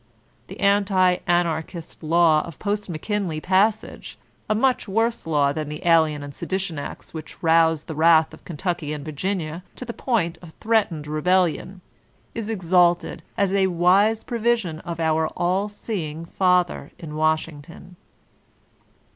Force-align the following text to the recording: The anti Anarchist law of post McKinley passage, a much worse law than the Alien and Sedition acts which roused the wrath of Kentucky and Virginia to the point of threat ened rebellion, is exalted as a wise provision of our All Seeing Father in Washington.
The 0.47 0.59
anti 0.59 1.17
Anarchist 1.27 2.01
law 2.01 2.41
of 2.41 2.57
post 2.57 2.89
McKinley 2.89 3.39
passage, 3.39 4.17
a 4.49 4.55
much 4.55 4.87
worse 4.87 5.27
law 5.27 5.53
than 5.53 5.69
the 5.69 5.85
Alien 5.87 6.23
and 6.23 6.33
Sedition 6.33 6.79
acts 6.79 7.13
which 7.13 7.43
roused 7.43 7.85
the 7.85 7.93
wrath 7.93 8.33
of 8.33 8.43
Kentucky 8.43 8.93
and 8.93 9.05
Virginia 9.05 9.61
to 9.75 9.85
the 9.85 9.93
point 9.93 10.39
of 10.41 10.55
threat 10.59 10.91
ened 10.91 11.05
rebellion, 11.05 11.81
is 12.33 12.49
exalted 12.49 13.21
as 13.37 13.53
a 13.53 13.67
wise 13.67 14.23
provision 14.23 14.79
of 14.79 14.99
our 14.99 15.27
All 15.37 15.69
Seeing 15.69 16.25
Father 16.25 16.91
in 16.97 17.13
Washington. 17.15 17.95